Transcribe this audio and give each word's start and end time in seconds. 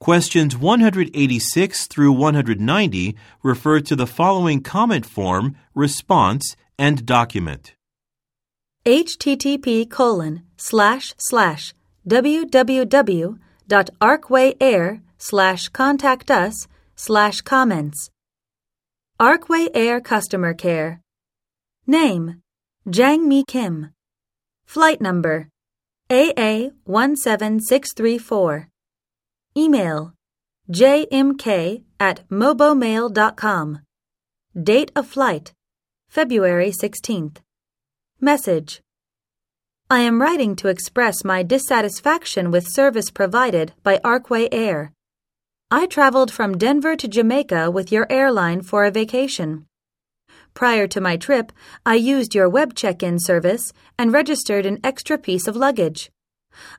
Questions 0.00 0.56
186 0.56 1.88
through 1.88 2.12
190 2.12 3.16
refer 3.42 3.80
to 3.80 3.96
the 3.96 4.06
following 4.06 4.62
comment 4.62 5.04
form, 5.04 5.56
response, 5.74 6.54
and 6.78 7.04
document. 7.04 7.74
http 8.86 9.90
colon 9.90 10.44
slash 10.56 11.14
slash 11.18 11.74
www.arcwayair 12.08 15.00
slash 15.18 15.68
contact 15.68 16.30
us 16.30 16.68
slash 16.94 17.40
comments. 17.40 18.08
Arcway 19.20 19.66
Air 19.74 20.00
Customer 20.00 20.54
Care. 20.54 21.00
Name 21.88 22.40
Jang 22.88 23.28
Mi 23.28 23.42
Kim. 23.46 23.90
Flight 24.64 25.00
number 25.00 25.48
AA17634. 26.08 28.67
Email 29.58 30.12
jmk 30.70 31.82
at 31.98 32.28
mobomail.com. 32.28 33.80
Date 34.62 34.92
of 34.94 35.08
flight 35.08 35.52
February 36.08 36.70
16th. 36.70 37.38
Message 38.20 38.80
I 39.90 39.98
am 39.98 40.22
writing 40.22 40.54
to 40.56 40.68
express 40.68 41.24
my 41.24 41.42
dissatisfaction 41.42 42.52
with 42.52 42.68
service 42.68 43.10
provided 43.10 43.72
by 43.82 43.98
Arcway 44.04 44.46
Air. 44.52 44.92
I 45.72 45.86
traveled 45.86 46.30
from 46.30 46.56
Denver 46.56 46.94
to 46.94 47.08
Jamaica 47.08 47.72
with 47.72 47.90
your 47.90 48.06
airline 48.08 48.62
for 48.62 48.84
a 48.84 48.92
vacation. 48.92 49.66
Prior 50.54 50.86
to 50.86 51.00
my 51.00 51.16
trip, 51.16 51.50
I 51.84 51.96
used 51.96 52.32
your 52.32 52.48
web 52.48 52.74
check 52.76 53.02
in 53.02 53.18
service 53.18 53.72
and 53.98 54.12
registered 54.12 54.66
an 54.66 54.78
extra 54.84 55.18
piece 55.18 55.48
of 55.48 55.56
luggage. 55.56 56.12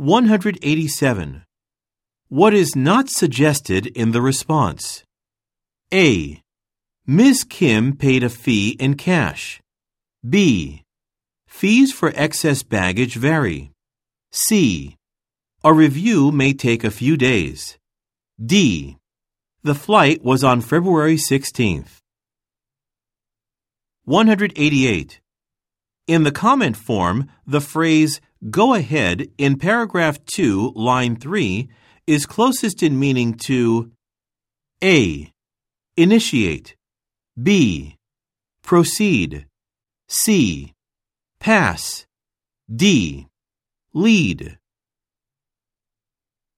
187. 0.00 1.42
What 2.30 2.54
is 2.54 2.74
not 2.74 3.10
suggested 3.10 3.86
in 3.88 4.12
the 4.12 4.22
response? 4.22 5.04
A. 5.92 6.40
Ms. 7.06 7.44
Kim 7.44 7.94
paid 7.94 8.24
a 8.24 8.30
fee 8.30 8.78
in 8.80 8.94
cash. 8.94 9.60
B. 10.26 10.84
Fees 11.46 11.92
for 11.92 12.14
excess 12.14 12.62
baggage 12.62 13.16
vary. 13.16 13.72
C. 14.32 14.96
A 15.62 15.74
review 15.74 16.32
may 16.32 16.54
take 16.54 16.82
a 16.82 16.90
few 16.90 17.18
days. 17.18 17.76
D. 18.42 18.96
The 19.62 19.74
flight 19.74 20.24
was 20.24 20.42
on 20.42 20.62
February 20.62 21.16
16th. 21.16 21.98
188. 24.06 25.19
In 26.10 26.24
the 26.24 26.32
comment 26.32 26.76
form, 26.76 27.28
the 27.46 27.60
phrase 27.60 28.20
go 28.50 28.74
ahead 28.74 29.28
in 29.38 29.56
paragraph 29.56 30.18
2, 30.24 30.72
line 30.74 31.14
3 31.14 31.68
is 32.04 32.26
closest 32.26 32.82
in 32.82 32.98
meaning 32.98 33.34
to 33.46 33.92
A. 34.82 35.30
Initiate. 35.96 36.74
B. 37.40 37.94
Proceed. 38.64 39.46
C. 40.08 40.72
Pass. 41.38 42.06
D. 42.68 43.28
Lead. 43.94 44.58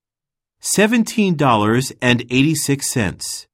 $17.86. 0.62 3.48